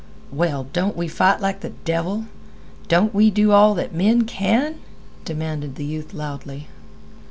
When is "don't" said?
0.73-0.97, 2.87-3.13